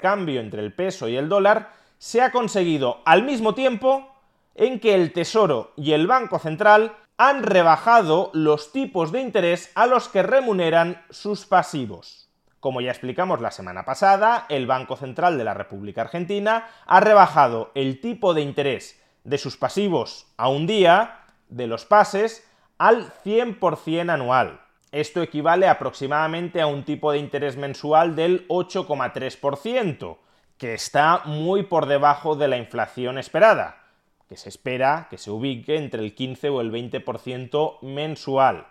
cambio 0.00 0.40
entre 0.40 0.62
el 0.62 0.72
peso 0.72 1.08
y 1.08 1.16
el 1.16 1.28
dólar 1.28 1.72
se 1.98 2.22
ha 2.22 2.30
conseguido 2.30 3.02
al 3.04 3.24
mismo 3.24 3.54
tiempo 3.54 4.14
en 4.54 4.80
que 4.80 4.94
el 4.94 5.12
Tesoro 5.12 5.72
y 5.76 5.92
el 5.92 6.06
Banco 6.06 6.38
Central 6.38 6.96
han 7.16 7.42
rebajado 7.42 8.30
los 8.32 8.72
tipos 8.72 9.12
de 9.12 9.20
interés 9.20 9.72
a 9.74 9.86
los 9.86 10.08
que 10.08 10.22
remuneran 10.22 11.02
sus 11.10 11.46
pasivos. 11.46 12.30
Como 12.60 12.80
ya 12.80 12.90
explicamos 12.90 13.40
la 13.40 13.50
semana 13.50 13.84
pasada, 13.84 14.46
el 14.48 14.66
Banco 14.66 14.96
Central 14.96 15.38
de 15.38 15.44
la 15.44 15.54
República 15.54 16.02
Argentina 16.02 16.68
ha 16.86 17.00
rebajado 17.00 17.70
el 17.74 18.00
tipo 18.00 18.34
de 18.34 18.42
interés 18.42 19.00
de 19.24 19.38
sus 19.38 19.56
pasivos 19.56 20.26
a 20.36 20.48
un 20.48 20.66
día, 20.66 21.24
de 21.48 21.66
los 21.66 21.84
pases, 21.84 22.48
al 22.78 23.12
100% 23.24 24.10
anual. 24.10 24.60
Esto 24.90 25.22
equivale 25.22 25.68
aproximadamente 25.68 26.60
a 26.60 26.66
un 26.66 26.84
tipo 26.84 27.12
de 27.12 27.18
interés 27.18 27.56
mensual 27.56 28.16
del 28.16 28.48
8,3%, 28.48 30.16
que 30.56 30.74
está 30.74 31.22
muy 31.26 31.62
por 31.64 31.86
debajo 31.86 32.36
de 32.36 32.48
la 32.48 32.56
inflación 32.56 33.18
esperada, 33.18 33.84
que 34.28 34.36
se 34.36 34.48
espera 34.48 35.06
que 35.10 35.18
se 35.18 35.30
ubique 35.30 35.76
entre 35.76 36.02
el 36.02 36.14
15 36.14 36.48
o 36.48 36.60
el 36.60 36.72
20% 36.72 37.80
mensual. 37.82 38.66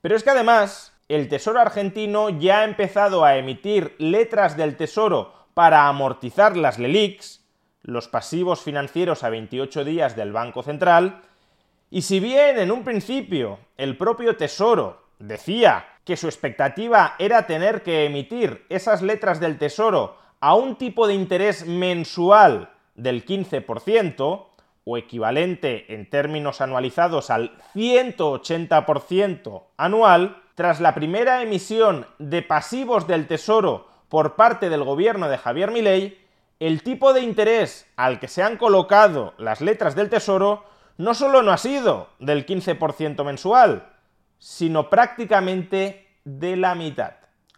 Pero 0.00 0.16
es 0.16 0.24
que 0.24 0.30
además 0.30 0.92
el 1.08 1.28
Tesoro 1.28 1.60
argentino 1.60 2.30
ya 2.30 2.60
ha 2.60 2.64
empezado 2.64 3.24
a 3.24 3.36
emitir 3.36 3.94
letras 3.98 4.56
del 4.56 4.76
Tesoro 4.76 5.34
para 5.54 5.86
amortizar 5.86 6.56
las 6.56 6.78
LELIX, 6.78 7.44
los 7.82 8.08
pasivos 8.08 8.62
financieros 8.62 9.22
a 9.22 9.28
28 9.28 9.84
días 9.84 10.16
del 10.16 10.32
Banco 10.32 10.62
Central, 10.62 11.22
y 11.90 12.02
si 12.02 12.20
bien 12.20 12.58
en 12.58 12.72
un 12.72 12.84
principio 12.84 13.58
el 13.76 13.98
propio 13.98 14.36
Tesoro 14.36 15.02
decía 15.22 15.86
que 16.04 16.16
su 16.16 16.26
expectativa 16.26 17.14
era 17.18 17.46
tener 17.46 17.82
que 17.82 18.04
emitir 18.04 18.66
esas 18.68 19.02
letras 19.02 19.40
del 19.40 19.58
Tesoro 19.58 20.16
a 20.40 20.54
un 20.54 20.76
tipo 20.76 21.06
de 21.06 21.14
interés 21.14 21.66
mensual 21.66 22.70
del 22.94 23.24
15%, 23.24 24.46
o 24.84 24.98
equivalente 24.98 25.94
en 25.94 26.10
términos 26.10 26.60
anualizados 26.60 27.30
al 27.30 27.56
180% 27.74 29.62
anual, 29.76 30.42
tras 30.56 30.80
la 30.80 30.92
primera 30.92 31.40
emisión 31.40 32.06
de 32.18 32.42
pasivos 32.42 33.06
del 33.06 33.28
Tesoro 33.28 33.86
por 34.08 34.34
parte 34.34 34.68
del 34.70 34.82
gobierno 34.82 35.28
de 35.28 35.38
Javier 35.38 35.70
Milei, 35.70 36.18
el 36.58 36.82
tipo 36.82 37.12
de 37.12 37.20
interés 37.22 37.86
al 37.96 38.18
que 38.18 38.26
se 38.26 38.42
han 38.42 38.56
colocado 38.56 39.34
las 39.38 39.60
letras 39.60 39.94
del 39.94 40.10
Tesoro 40.10 40.64
no 40.98 41.14
solo 41.14 41.42
no 41.42 41.52
ha 41.52 41.58
sido 41.58 42.08
del 42.18 42.44
15% 42.44 43.24
mensual, 43.24 43.86
sino 44.42 44.90
prácticamente 44.90 46.08
de 46.24 46.56
la 46.56 46.74
mitad. 46.74 47.12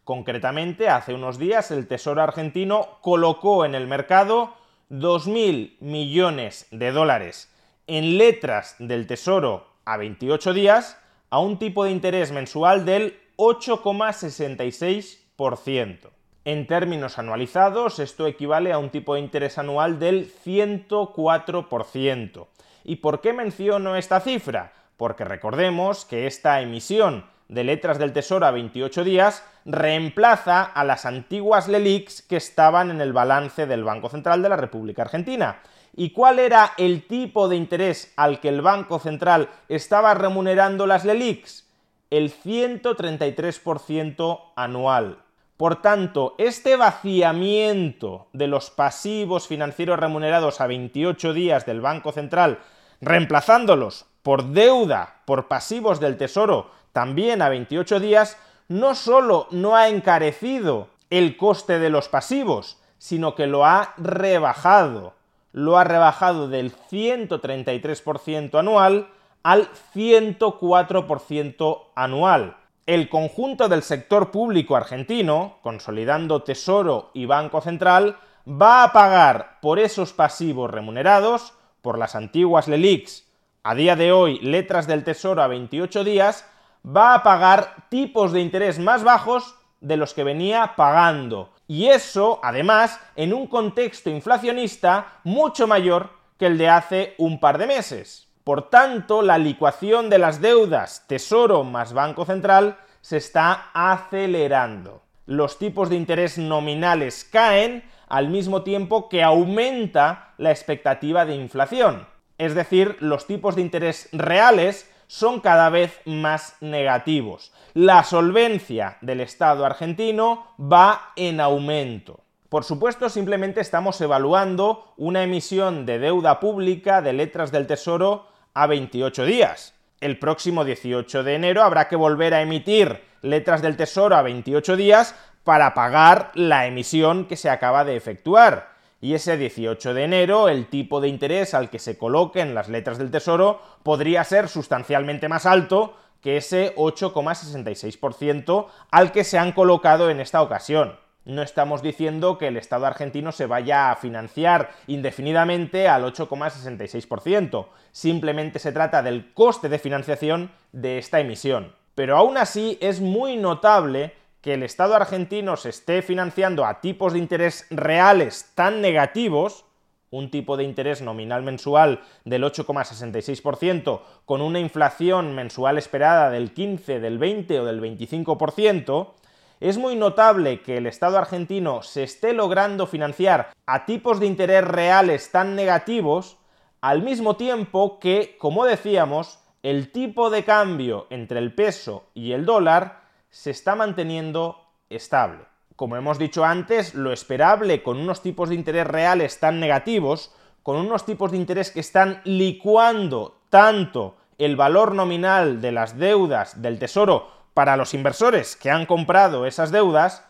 Concretamente, 0.05 0.91
hace 0.91 1.14
unos 1.14 1.38
días 1.38 1.71
el 1.71 1.88
Tesoro 1.88 2.21
argentino 2.21 2.99
colocó 3.00 3.64
en 3.64 3.75
el 3.75 3.87
mercado 3.87 4.53
2.000 4.91 5.79
millones 5.81 6.67
de 6.71 6.93
dólares 6.93 7.50
en 7.87 8.19
letras 8.19 8.76
del 8.79 9.07
Tesoro 9.07 9.67
a 9.87 9.97
28 9.97 10.53
días 10.53 11.00
a 11.31 11.38
un 11.38 11.59
tipo 11.59 11.85
de 11.85 11.91
interés 11.91 12.33
mensual 12.33 12.85
del 12.85 13.19
8,66%. 13.38 16.11
En 16.45 16.67
términos 16.67 17.19
anualizados, 17.19 17.99
esto 17.99 18.26
equivale 18.26 18.75
a 18.75 18.79
un 18.79 18.91
tipo 18.91 19.14
de 19.14 19.21
interés 19.21 19.57
anual 19.57 19.99
del 19.99 20.31
104%. 20.31 22.47
¿Y 22.85 22.97
por 22.97 23.23
qué 23.23 23.33
menciono 23.33 23.97
esta 23.97 24.21
cifra? 24.21 24.84
Porque 24.96 25.24
recordemos 25.24 26.04
que 26.04 26.26
esta 26.26 26.60
emisión 26.60 27.26
de 27.48 27.64
letras 27.64 27.98
del 27.98 28.12
Tesoro 28.12 28.46
a 28.46 28.50
28 28.50 29.04
días 29.04 29.44
reemplaza 29.64 30.62
a 30.62 30.84
las 30.84 31.06
antiguas 31.06 31.68
LELIX 31.68 32.22
que 32.22 32.36
estaban 32.36 32.90
en 32.90 33.00
el 33.00 33.12
balance 33.12 33.66
del 33.66 33.84
Banco 33.84 34.08
Central 34.08 34.42
de 34.42 34.48
la 34.48 34.56
República 34.56 35.02
Argentina. 35.02 35.60
¿Y 35.96 36.10
cuál 36.10 36.38
era 36.38 36.72
el 36.76 37.06
tipo 37.06 37.48
de 37.48 37.56
interés 37.56 38.12
al 38.16 38.40
que 38.40 38.48
el 38.48 38.62
Banco 38.62 38.98
Central 38.98 39.48
estaba 39.68 40.14
remunerando 40.14 40.86
las 40.86 41.04
LELIX? 41.04 41.64
El 42.10 42.32
133% 42.32 44.40
anual. 44.56 45.18
Por 45.56 45.80
tanto, 45.80 46.34
este 46.38 46.74
vaciamiento 46.74 48.26
de 48.32 48.48
los 48.48 48.70
pasivos 48.70 49.46
financieros 49.46 50.00
remunerados 50.00 50.60
a 50.60 50.66
28 50.66 51.32
días 51.32 51.64
del 51.64 51.80
Banco 51.80 52.10
Central, 52.10 52.58
reemplazándolos 53.04 54.06
por 54.23 54.44
deuda 54.44 55.20
por 55.26 55.49
pasivos 55.49 56.00
del 56.00 56.16
Tesoro 56.16 56.70
también 56.92 57.42
a 57.42 57.49
28 57.49 58.00
días, 58.00 58.38
no 58.68 58.94
solo 58.94 59.46
no 59.50 59.76
ha 59.76 59.88
encarecido 59.88 60.88
el 61.11 61.37
coste 61.37 61.78
de 61.78 61.90
los 61.90 62.08
pasivos, 62.08 62.78
sino 62.99 63.34
que 63.34 63.46
lo 63.46 63.66
ha 63.66 63.94
rebajado. 63.99 65.14
Lo 65.52 65.78
ha 65.78 65.84
rebajado 65.84 66.49
del 66.49 66.75
133% 66.75 68.58
anual 68.58 69.08
al 69.42 69.68
104% 69.94 71.82
anual. 71.94 72.56
El 72.87 73.08
conjunto 73.08 73.68
del 73.68 73.82
sector 73.82 74.30
público 74.30 74.76
argentino, 74.76 75.58
consolidando 75.62 76.42
Tesoro 76.42 77.11
y 77.14 77.26
Banco 77.26 77.61
Central, 77.61 78.16
va 78.49 78.82
a 78.84 78.92
pagar 78.92 79.58
por 79.61 79.78
esos 79.78 80.12
pasivos 80.12 80.70
remunerados, 80.70 81.54
por 81.85 81.99
las 81.99 82.14
antiguas 82.14 82.67
LELIX 82.67 83.25
a 83.62 83.75
día 83.75 83.95
de 83.95 84.11
hoy 84.11 84.38
letras 84.41 84.87
del 84.87 85.05
Tesoro 85.05 85.43
a 85.43 85.49
28 85.49 86.03
días, 86.03 86.49
va 86.85 87.14
a 87.14 87.23
pagar 87.23 87.88
tipos 87.91 88.33
de 88.33 88.41
interés 88.41 88.79
más 88.79 89.05
bajos 89.05 89.55
de 89.83 89.99
los 89.99 90.14
que 90.14 90.25
venía 90.25 90.76
pagando. 90.76 91.53
Y 91.69 91.88
eso, 91.88 92.41
además, 92.43 92.99
en 93.17 93.35
un 93.35 93.47
contexto 93.47 94.09
inflacionista 94.09 95.19
mucho 95.25 95.67
mayor 95.67 96.09
que 96.38 96.47
el 96.47 96.57
de 96.57 96.71
hace 96.71 97.14
un 97.19 97.38
par 97.38 97.59
de 97.59 97.67
meses. 97.67 98.29
Por 98.45 98.71
tanto, 98.71 99.21
la 99.21 99.37
licuación 99.37 100.09
de 100.09 100.19
las 100.19 100.41
deudas 100.41 101.05
Tesoro 101.07 101.64
más 101.64 101.93
Banco 101.93 102.25
Central 102.25 102.79
se 103.03 103.19
está 103.19 103.71
acelerando. 103.75 105.03
Los 105.26 105.59
tipos 105.59 105.91
de 105.91 105.97
interés 105.97 106.38
nominales 106.38 107.25
caen 107.31 107.85
al 108.08 108.28
mismo 108.28 108.62
tiempo 108.62 109.08
que 109.08 109.23
aumenta 109.23 110.34
la 110.38 110.50
expectativa 110.50 111.25
de 111.25 111.34
inflación. 111.34 112.06
Es 112.38 112.54
decir, 112.54 112.96
los 113.00 113.26
tipos 113.26 113.56
de 113.56 113.62
interés 113.62 114.08
reales 114.12 114.90
son 115.06 115.40
cada 115.40 115.70
vez 115.70 116.00
más 116.04 116.56
negativos. 116.61 117.52
La 117.75 118.02
solvencia 118.02 118.99
del 119.00 119.20
Estado 119.20 119.64
argentino 119.64 120.54
va 120.58 121.12
en 121.16 121.40
aumento. 121.40 122.20
Por 122.49 122.64
supuesto, 122.64 123.08
simplemente 123.08 123.61
estamos 123.61 124.00
evaluando 124.00 124.92
una 124.96 125.23
emisión 125.23 125.87
de 125.87 125.99
deuda 125.99 126.40
pública 126.40 127.02
de 127.02 127.12
letras 127.12 127.50
del 127.50 127.66
Tesoro 127.66 128.28
a 128.54 128.66
28 128.66 129.25
días. 129.25 129.75
El 130.00 130.18
próximo 130.18 130.64
18 130.64 131.25
de 131.25 131.34
enero 131.34 131.62
habrá 131.62 131.88
que 131.88 131.96
volver 131.96 132.34
a 132.34 132.42
emitir 132.42 133.02
letras 133.23 133.62
del 133.62 133.76
Tesoro 133.76 134.16
a 134.16 134.23
28 134.23 134.76
días 134.76 135.14
para 135.44 135.74
pagar 135.74 136.32
la 136.34 136.66
emisión 136.66 137.26
que 137.26 137.36
se 137.36 137.50
acaba 137.50 137.84
de 137.84 137.96
efectuar. 137.96 138.74
Y 139.00 139.14
ese 139.14 139.36
18 139.36 139.92
de 139.92 140.04
enero 140.04 140.48
el 140.48 140.66
tipo 140.66 141.00
de 141.02 141.08
interés 141.08 141.52
al 141.52 141.68
que 141.68 141.78
se 141.78 141.98
coloquen 141.98 142.54
las 142.54 142.70
letras 142.70 142.96
del 142.96 143.10
Tesoro 143.10 143.60
podría 143.82 144.24
ser 144.24 144.48
sustancialmente 144.48 145.28
más 145.28 145.44
alto 145.44 145.94
que 146.22 146.38
ese 146.38 146.74
8,66% 146.76 148.66
al 148.90 149.12
que 149.12 149.24
se 149.24 149.38
han 149.38 149.52
colocado 149.52 150.08
en 150.08 150.20
esta 150.20 150.40
ocasión. 150.40 150.98
No 151.26 151.42
estamos 151.42 151.82
diciendo 151.82 152.38
que 152.38 152.48
el 152.48 152.56
Estado 152.56 152.86
argentino 152.86 153.30
se 153.32 153.46
vaya 153.46 153.90
a 153.90 153.96
financiar 153.96 154.70
indefinidamente 154.86 155.88
al 155.88 156.04
8,66%, 156.04 157.66
simplemente 157.92 158.58
se 158.58 158.72
trata 158.72 159.02
del 159.02 159.32
coste 159.32 159.68
de 159.68 159.78
financiación 159.78 160.50
de 160.72 160.96
esta 160.98 161.20
emisión. 161.20 161.74
Pero 161.94 162.16
aún 162.16 162.36
así 162.36 162.78
es 162.80 163.00
muy 163.00 163.36
notable 163.36 164.14
que 164.44 164.52
el 164.52 164.62
Estado 164.62 164.94
argentino 164.94 165.56
se 165.56 165.70
esté 165.70 166.02
financiando 166.02 166.66
a 166.66 166.82
tipos 166.82 167.14
de 167.14 167.18
interés 167.18 167.66
reales 167.70 168.52
tan 168.54 168.82
negativos, 168.82 169.64
un 170.10 170.30
tipo 170.30 170.58
de 170.58 170.64
interés 170.64 171.00
nominal 171.00 171.42
mensual 171.42 172.02
del 172.26 172.44
8,66%, 172.44 174.02
con 174.26 174.42
una 174.42 174.60
inflación 174.60 175.34
mensual 175.34 175.78
esperada 175.78 176.28
del 176.28 176.52
15, 176.52 177.00
del 177.00 177.16
20 177.16 177.60
o 177.60 177.64
del 177.64 177.80
25%, 177.80 179.12
es 179.60 179.78
muy 179.78 179.96
notable 179.96 180.60
que 180.60 180.76
el 180.76 180.86
Estado 180.86 181.16
argentino 181.16 181.80
se 181.80 182.02
esté 182.02 182.34
logrando 182.34 182.86
financiar 182.86 183.50
a 183.64 183.86
tipos 183.86 184.20
de 184.20 184.26
interés 184.26 184.62
reales 184.62 185.30
tan 185.30 185.56
negativos, 185.56 186.36
al 186.82 187.02
mismo 187.02 187.36
tiempo 187.36 187.98
que, 187.98 188.36
como 188.38 188.66
decíamos, 188.66 189.38
el 189.62 189.90
tipo 189.90 190.28
de 190.28 190.44
cambio 190.44 191.06
entre 191.08 191.38
el 191.38 191.54
peso 191.54 192.04
y 192.12 192.32
el 192.32 192.44
dólar 192.44 193.03
se 193.35 193.50
está 193.50 193.75
manteniendo 193.75 194.64
estable. 194.88 195.41
Como 195.75 195.97
hemos 195.97 196.19
dicho 196.19 196.45
antes, 196.45 196.95
lo 196.95 197.12
esperable 197.12 197.83
con 197.83 197.99
unos 197.99 198.23
tipos 198.23 198.49
de 198.49 198.55
interés 198.55 198.87
reales 198.87 199.41
tan 199.41 199.59
negativos, 199.59 200.33
con 200.62 200.76
unos 200.76 201.05
tipos 201.05 201.33
de 201.33 201.38
interés 201.38 201.73
que 201.73 201.81
están 201.81 202.21
licuando 202.23 203.41
tanto 203.50 204.17
el 204.38 204.55
valor 204.55 204.95
nominal 204.95 205.61
de 205.61 205.73
las 205.73 205.99
deudas 205.99 206.62
del 206.62 206.79
Tesoro 206.79 207.29
para 207.55 207.76
los 207.76 207.93
inversores 207.93 208.55
que 208.55 208.71
han 208.71 208.87
comprado 208.87 209.47
esas 209.47 209.73
deudas, 209.73 210.25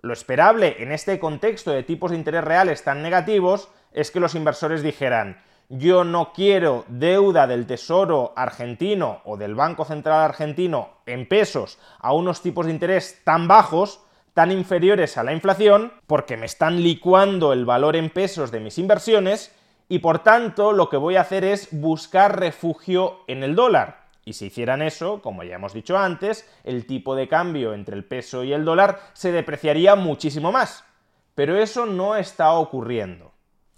lo 0.00 0.12
esperable 0.12 0.76
en 0.78 0.92
este 0.92 1.18
contexto 1.18 1.72
de 1.72 1.82
tipos 1.82 2.12
de 2.12 2.18
interés 2.18 2.44
reales 2.44 2.84
tan 2.84 3.02
negativos 3.02 3.68
es 3.92 4.12
que 4.12 4.20
los 4.20 4.36
inversores 4.36 4.84
dijeran, 4.84 5.42
yo 5.76 6.04
no 6.04 6.32
quiero 6.32 6.84
deuda 6.86 7.48
del 7.48 7.66
Tesoro 7.66 8.32
argentino 8.36 9.22
o 9.24 9.36
del 9.36 9.56
Banco 9.56 9.84
Central 9.84 10.20
argentino 10.20 10.90
en 11.04 11.26
pesos 11.28 11.78
a 11.98 12.12
unos 12.12 12.42
tipos 12.42 12.66
de 12.66 12.72
interés 12.72 13.22
tan 13.24 13.48
bajos, 13.48 14.00
tan 14.34 14.52
inferiores 14.52 15.18
a 15.18 15.24
la 15.24 15.32
inflación, 15.32 15.92
porque 16.06 16.36
me 16.36 16.46
están 16.46 16.80
licuando 16.80 17.52
el 17.52 17.64
valor 17.64 17.96
en 17.96 18.10
pesos 18.10 18.52
de 18.52 18.60
mis 18.60 18.78
inversiones, 18.78 19.52
y 19.88 19.98
por 19.98 20.20
tanto 20.20 20.72
lo 20.72 20.88
que 20.88 20.96
voy 20.96 21.16
a 21.16 21.22
hacer 21.22 21.42
es 21.44 21.68
buscar 21.72 22.38
refugio 22.38 23.24
en 23.26 23.42
el 23.42 23.56
dólar. 23.56 24.04
Y 24.24 24.34
si 24.34 24.46
hicieran 24.46 24.80
eso, 24.80 25.22
como 25.22 25.42
ya 25.42 25.56
hemos 25.56 25.72
dicho 25.72 25.98
antes, 25.98 26.48
el 26.62 26.86
tipo 26.86 27.16
de 27.16 27.26
cambio 27.26 27.74
entre 27.74 27.96
el 27.96 28.04
peso 28.04 28.44
y 28.44 28.52
el 28.52 28.64
dólar 28.64 29.00
se 29.12 29.32
depreciaría 29.32 29.96
muchísimo 29.96 30.52
más. 30.52 30.84
Pero 31.34 31.58
eso 31.58 31.84
no 31.84 32.14
está 32.14 32.52
ocurriendo. 32.52 33.32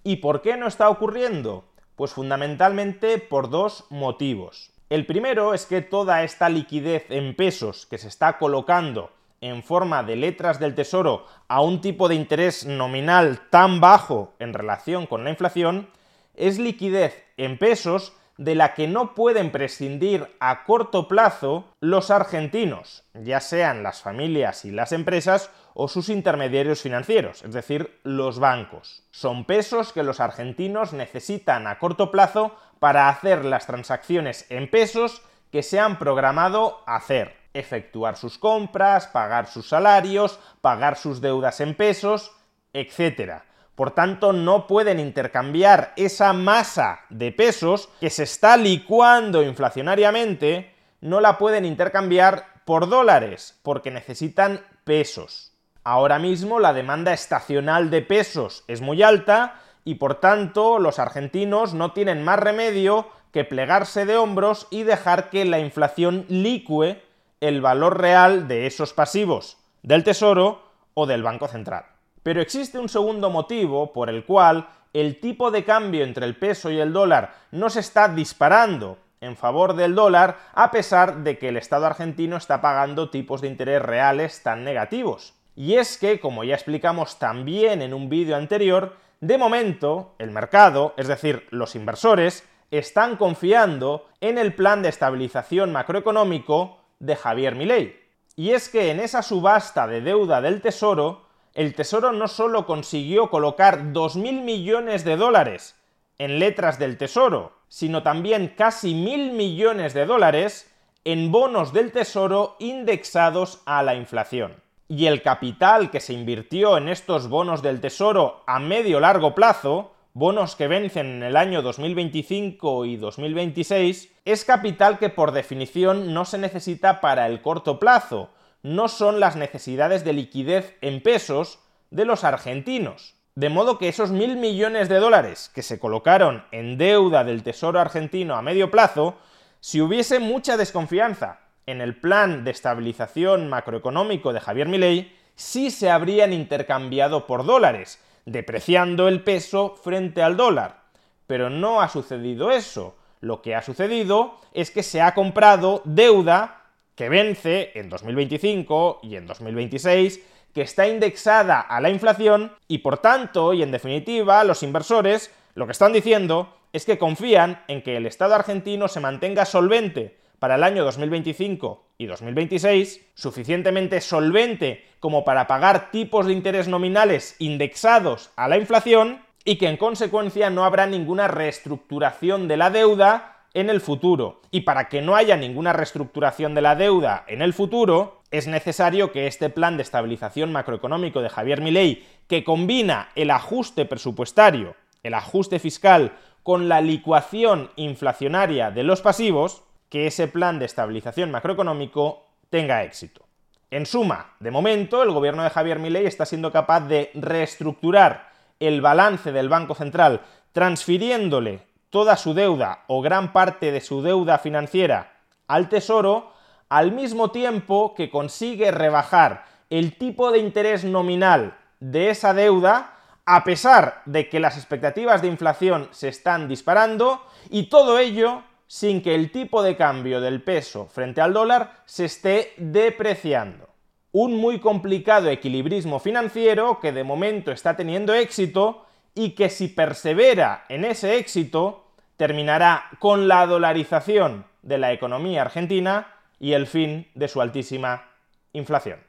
¿Y 0.04 0.16
por 0.16 0.42
qué 0.42 0.58
no 0.58 0.66
está 0.66 0.90
ocurriendo? 0.90 1.64
Pues 1.96 2.12
fundamentalmente 2.12 3.18
por 3.18 3.50
dos 3.50 3.86
motivos. 3.90 4.70
El 4.88 5.06
primero 5.06 5.54
es 5.54 5.66
que 5.66 5.80
toda 5.80 6.22
esta 6.22 6.48
liquidez 6.48 7.06
en 7.10 7.34
pesos 7.34 7.86
que 7.86 7.98
se 7.98 8.06
está 8.06 8.38
colocando 8.38 9.10
en 9.40 9.62
forma 9.62 10.02
de 10.02 10.16
letras 10.16 10.60
del 10.60 10.74
tesoro 10.74 11.26
a 11.48 11.60
un 11.60 11.80
tipo 11.80 12.08
de 12.08 12.14
interés 12.14 12.66
nominal 12.66 13.40
tan 13.50 13.80
bajo 13.80 14.34
en 14.38 14.54
relación 14.54 15.06
con 15.06 15.24
la 15.24 15.30
inflación, 15.30 15.88
es 16.34 16.58
liquidez 16.58 17.24
en 17.36 17.58
pesos 17.58 18.12
de 18.38 18.54
la 18.54 18.74
que 18.74 18.86
no 18.86 19.14
pueden 19.14 19.50
prescindir 19.50 20.36
a 20.40 20.64
corto 20.64 21.08
plazo 21.08 21.72
los 21.80 22.10
argentinos, 22.10 23.04
ya 23.14 23.40
sean 23.40 23.82
las 23.82 24.02
familias 24.02 24.64
y 24.64 24.70
las 24.70 24.92
empresas 24.92 25.50
o 25.74 25.88
sus 25.88 26.08
intermediarios 26.08 26.82
financieros, 26.82 27.42
es 27.42 27.52
decir, 27.52 27.98
los 28.02 28.38
bancos. 28.38 29.02
Son 29.10 29.44
pesos 29.44 29.92
que 29.92 30.02
los 30.02 30.20
argentinos 30.20 30.92
necesitan 30.92 31.66
a 31.66 31.78
corto 31.78 32.10
plazo 32.10 32.56
para 32.78 33.08
hacer 33.08 33.44
las 33.44 33.66
transacciones 33.66 34.46
en 34.50 34.70
pesos 34.70 35.22
que 35.50 35.62
se 35.62 35.80
han 35.80 35.98
programado 35.98 36.82
hacer, 36.86 37.36
efectuar 37.54 38.16
sus 38.16 38.38
compras, 38.38 39.06
pagar 39.06 39.46
sus 39.46 39.68
salarios, 39.68 40.38
pagar 40.60 40.96
sus 40.96 41.20
deudas 41.20 41.60
en 41.60 41.74
pesos, 41.74 42.32
etc. 42.72 43.42
Por 43.76 43.90
tanto, 43.90 44.32
no 44.32 44.66
pueden 44.66 44.98
intercambiar 44.98 45.92
esa 45.96 46.32
masa 46.32 47.02
de 47.10 47.30
pesos 47.30 47.90
que 48.00 48.08
se 48.08 48.22
está 48.22 48.56
licuando 48.56 49.42
inflacionariamente, 49.42 50.74
no 51.02 51.20
la 51.20 51.36
pueden 51.36 51.66
intercambiar 51.66 52.46
por 52.64 52.88
dólares, 52.88 53.60
porque 53.62 53.90
necesitan 53.90 54.62
pesos. 54.84 55.52
Ahora 55.84 56.18
mismo 56.18 56.58
la 56.58 56.72
demanda 56.72 57.12
estacional 57.12 57.90
de 57.90 58.02
pesos 58.02 58.64
es 58.66 58.80
muy 58.80 59.02
alta 59.02 59.60
y 59.84 59.96
por 59.96 60.16
tanto 60.16 60.78
los 60.78 60.98
argentinos 60.98 61.74
no 61.74 61.92
tienen 61.92 62.24
más 62.24 62.40
remedio 62.40 63.08
que 63.30 63.44
plegarse 63.44 64.06
de 64.06 64.16
hombros 64.16 64.66
y 64.70 64.84
dejar 64.84 65.28
que 65.28 65.44
la 65.44 65.60
inflación 65.60 66.24
licue 66.28 67.04
el 67.40 67.60
valor 67.60 68.00
real 68.00 68.48
de 68.48 68.66
esos 68.66 68.94
pasivos 68.94 69.58
del 69.82 70.02
Tesoro 70.02 70.62
o 70.94 71.06
del 71.06 71.22
Banco 71.22 71.46
Central. 71.46 71.84
Pero 72.26 72.40
existe 72.40 72.80
un 72.80 72.88
segundo 72.88 73.30
motivo 73.30 73.92
por 73.92 74.10
el 74.10 74.24
cual 74.24 74.68
el 74.92 75.20
tipo 75.20 75.52
de 75.52 75.62
cambio 75.62 76.02
entre 76.02 76.26
el 76.26 76.34
peso 76.34 76.72
y 76.72 76.80
el 76.80 76.92
dólar 76.92 77.32
no 77.52 77.70
se 77.70 77.78
está 77.78 78.08
disparando 78.08 78.98
en 79.20 79.36
favor 79.36 79.76
del 79.76 79.94
dólar 79.94 80.36
a 80.52 80.72
pesar 80.72 81.18
de 81.18 81.38
que 81.38 81.50
el 81.50 81.56
Estado 81.56 81.86
argentino 81.86 82.36
está 82.36 82.60
pagando 82.60 83.10
tipos 83.10 83.42
de 83.42 83.46
interés 83.46 83.80
reales 83.80 84.42
tan 84.42 84.64
negativos. 84.64 85.34
Y 85.54 85.74
es 85.74 85.98
que, 85.98 86.18
como 86.18 86.42
ya 86.42 86.56
explicamos 86.56 87.20
también 87.20 87.80
en 87.80 87.94
un 87.94 88.08
vídeo 88.08 88.34
anterior, 88.34 88.96
de 89.20 89.38
momento 89.38 90.16
el 90.18 90.32
mercado, 90.32 90.94
es 90.96 91.06
decir, 91.06 91.46
los 91.50 91.76
inversores, 91.76 92.42
están 92.72 93.18
confiando 93.18 94.08
en 94.20 94.38
el 94.38 94.52
plan 94.52 94.82
de 94.82 94.88
estabilización 94.88 95.70
macroeconómico 95.70 96.78
de 96.98 97.14
Javier 97.14 97.54
Milei. 97.54 98.00
Y 98.34 98.50
es 98.50 98.68
que 98.68 98.90
en 98.90 98.98
esa 98.98 99.22
subasta 99.22 99.86
de 99.86 100.00
deuda 100.00 100.40
del 100.40 100.60
Tesoro, 100.60 101.25
el 101.56 101.74
Tesoro 101.74 102.12
no 102.12 102.28
solo 102.28 102.66
consiguió 102.66 103.30
colocar 103.30 103.94
2.000 103.94 104.42
millones 104.42 105.04
de 105.04 105.16
dólares 105.16 105.74
en 106.18 106.38
letras 106.38 106.78
del 106.78 106.98
Tesoro, 106.98 107.52
sino 107.68 108.02
también 108.02 108.52
casi 108.56 108.94
mil 108.94 109.32
millones 109.32 109.94
de 109.94 110.04
dólares 110.04 110.70
en 111.04 111.32
bonos 111.32 111.72
del 111.72 111.92
Tesoro 111.92 112.56
indexados 112.58 113.62
a 113.64 113.82
la 113.82 113.94
inflación. 113.94 114.56
Y 114.86 115.06
el 115.06 115.22
capital 115.22 115.90
que 115.90 116.00
se 116.00 116.12
invirtió 116.12 116.76
en 116.76 116.90
estos 116.90 117.28
bonos 117.28 117.62
del 117.62 117.80
Tesoro 117.80 118.42
a 118.46 118.58
medio 118.58 119.00
largo 119.00 119.34
plazo, 119.34 119.94
bonos 120.12 120.56
que 120.56 120.68
vencen 120.68 121.06
en 121.06 121.22
el 121.22 121.36
año 121.36 121.62
2025 121.62 122.84
y 122.84 122.96
2026, 122.96 124.12
es 124.26 124.44
capital 124.44 124.98
que 124.98 125.08
por 125.08 125.32
definición 125.32 126.12
no 126.12 126.26
se 126.26 126.36
necesita 126.36 127.00
para 127.00 127.26
el 127.26 127.40
corto 127.40 127.80
plazo, 127.80 128.28
no 128.66 128.88
son 128.88 129.20
las 129.20 129.36
necesidades 129.36 130.04
de 130.04 130.12
liquidez 130.12 130.74
en 130.80 131.00
pesos 131.00 131.60
de 131.90 132.04
los 132.04 132.24
argentinos. 132.24 133.14
De 133.36 133.48
modo 133.48 133.78
que 133.78 133.88
esos 133.88 134.10
mil 134.10 134.36
millones 134.36 134.88
de 134.88 134.98
dólares 134.98 135.52
que 135.54 135.62
se 135.62 135.78
colocaron 135.78 136.44
en 136.50 136.76
deuda 136.76 137.22
del 137.22 137.44
Tesoro 137.44 137.78
argentino 137.78 138.34
a 138.34 138.42
medio 138.42 138.72
plazo, 138.72 139.18
si 139.60 139.80
hubiese 139.80 140.18
mucha 140.18 140.56
desconfianza 140.56 141.38
en 141.66 141.80
el 141.80 142.00
plan 142.00 142.42
de 142.42 142.50
estabilización 142.50 143.48
macroeconómico 143.48 144.32
de 144.32 144.40
Javier 144.40 144.66
Milei, 144.68 145.16
sí 145.36 145.70
se 145.70 145.88
habrían 145.88 146.32
intercambiado 146.32 147.28
por 147.28 147.46
dólares, 147.46 148.02
depreciando 148.24 149.06
el 149.06 149.22
peso 149.22 149.76
frente 149.76 150.22
al 150.22 150.36
dólar. 150.36 150.80
Pero 151.28 151.50
no 151.50 151.82
ha 151.82 151.88
sucedido 151.88 152.50
eso. 152.50 152.96
Lo 153.20 153.42
que 153.42 153.54
ha 153.54 153.62
sucedido 153.62 154.40
es 154.52 154.72
que 154.72 154.82
se 154.82 155.02
ha 155.02 155.14
comprado 155.14 155.82
deuda 155.84 156.55
que 156.96 157.08
vence 157.08 157.70
en 157.74 157.88
2025 157.88 159.00
y 159.02 159.16
en 159.16 159.26
2026, 159.26 160.20
que 160.52 160.62
está 160.62 160.88
indexada 160.88 161.60
a 161.60 161.80
la 161.80 161.90
inflación 161.90 162.52
y 162.66 162.78
por 162.78 162.98
tanto, 162.98 163.52
y 163.52 163.62
en 163.62 163.70
definitiva, 163.70 164.42
los 164.42 164.62
inversores 164.62 165.30
lo 165.54 165.66
que 165.66 165.72
están 165.72 165.92
diciendo 165.92 166.54
es 166.72 166.84
que 166.84 166.98
confían 166.98 167.62
en 167.68 167.82
que 167.82 167.96
el 167.96 168.06
Estado 168.06 168.34
argentino 168.34 168.88
se 168.88 169.00
mantenga 169.00 169.44
solvente 169.44 170.18
para 170.38 170.56
el 170.56 170.64
año 170.64 170.84
2025 170.84 171.84
y 171.98 172.06
2026, 172.06 173.06
suficientemente 173.14 174.00
solvente 174.00 174.84
como 175.00 175.24
para 175.24 175.46
pagar 175.46 175.90
tipos 175.90 176.26
de 176.26 176.32
interés 176.32 176.68
nominales 176.68 177.36
indexados 177.38 178.30
a 178.36 178.48
la 178.48 178.58
inflación 178.58 179.22
y 179.44 179.56
que 179.56 179.68
en 179.68 179.76
consecuencia 179.76 180.50
no 180.50 180.64
habrá 180.64 180.86
ninguna 180.86 181.28
reestructuración 181.28 182.48
de 182.48 182.56
la 182.56 182.70
deuda 182.70 183.35
en 183.56 183.70
el 183.70 183.80
futuro. 183.80 184.42
Y 184.50 184.60
para 184.60 184.88
que 184.90 185.00
no 185.00 185.16
haya 185.16 185.34
ninguna 185.34 185.72
reestructuración 185.72 186.54
de 186.54 186.60
la 186.60 186.76
deuda 186.76 187.24
en 187.26 187.40
el 187.40 187.54
futuro, 187.54 188.20
es 188.30 188.46
necesario 188.46 189.12
que 189.12 189.26
este 189.26 189.48
plan 189.48 189.78
de 189.78 189.82
estabilización 189.82 190.52
macroeconómico 190.52 191.22
de 191.22 191.30
Javier 191.30 191.62
Milei, 191.62 192.06
que 192.28 192.44
combina 192.44 193.08
el 193.14 193.30
ajuste 193.30 193.86
presupuestario, 193.86 194.76
el 195.02 195.14
ajuste 195.14 195.58
fiscal, 195.58 196.12
con 196.42 196.68
la 196.68 196.82
licuación 196.82 197.70
inflacionaria 197.76 198.70
de 198.70 198.82
los 198.82 199.00
pasivos, 199.00 199.62
que 199.88 200.06
ese 200.06 200.28
plan 200.28 200.58
de 200.58 200.66
estabilización 200.66 201.30
macroeconómico 201.30 202.26
tenga 202.50 202.84
éxito. 202.84 203.24
En 203.70 203.86
suma, 203.86 204.34
de 204.38 204.50
momento, 204.50 205.02
el 205.02 205.12
gobierno 205.12 205.42
de 205.42 205.50
Javier 205.50 205.78
Milei 205.78 206.04
está 206.04 206.26
siendo 206.26 206.52
capaz 206.52 206.80
de 206.80 207.10
reestructurar 207.14 208.28
el 208.60 208.82
balance 208.82 209.32
del 209.32 209.48
Banco 209.48 209.74
Central, 209.74 210.20
transfiriéndole 210.52 211.62
toda 211.90 212.16
su 212.16 212.34
deuda 212.34 212.84
o 212.86 213.00
gran 213.02 213.32
parte 213.32 213.72
de 213.72 213.80
su 213.80 214.02
deuda 214.02 214.38
financiera 214.38 215.12
al 215.46 215.68
Tesoro, 215.68 216.32
al 216.68 216.92
mismo 216.92 217.30
tiempo 217.30 217.94
que 217.94 218.10
consigue 218.10 218.70
rebajar 218.70 219.44
el 219.70 219.96
tipo 219.96 220.30
de 220.30 220.38
interés 220.38 220.84
nominal 220.84 221.56
de 221.80 222.10
esa 222.10 222.34
deuda, 222.34 222.94
a 223.24 223.44
pesar 223.44 224.02
de 224.06 224.28
que 224.28 224.40
las 224.40 224.56
expectativas 224.56 225.22
de 225.22 225.28
inflación 225.28 225.88
se 225.90 226.08
están 226.08 226.48
disparando, 226.48 227.22
y 227.50 227.64
todo 227.64 227.98
ello 227.98 228.42
sin 228.66 229.02
que 229.02 229.14
el 229.14 229.30
tipo 229.30 229.62
de 229.62 229.76
cambio 229.76 230.20
del 230.20 230.42
peso 230.42 230.86
frente 230.86 231.20
al 231.20 231.32
dólar 231.32 231.82
se 231.84 232.04
esté 232.06 232.52
depreciando. 232.56 233.68
Un 234.12 234.36
muy 234.36 234.58
complicado 234.60 235.28
equilibrismo 235.28 236.00
financiero 236.00 236.80
que 236.80 236.92
de 236.92 237.04
momento 237.04 237.52
está 237.52 237.76
teniendo 237.76 238.14
éxito 238.14 238.85
y 239.16 239.30
que 239.30 239.48
si 239.48 239.66
persevera 239.66 240.66
en 240.68 240.84
ese 240.84 241.16
éxito 241.16 241.86
terminará 242.16 242.84
con 243.00 243.26
la 243.26 243.46
dolarización 243.46 244.44
de 244.62 244.78
la 244.78 244.92
economía 244.92 245.42
argentina 245.42 246.14
y 246.38 246.52
el 246.52 246.66
fin 246.66 247.08
de 247.14 247.26
su 247.26 247.40
altísima 247.40 248.04
inflación. 248.52 249.00